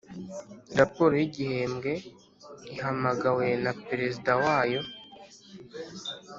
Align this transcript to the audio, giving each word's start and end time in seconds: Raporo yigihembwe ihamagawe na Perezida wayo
Raporo 0.79 1.13
yigihembwe 1.21 1.91
ihamagawe 2.73 3.45
na 3.63 3.71
Perezida 3.87 4.31
wayo 4.43 4.81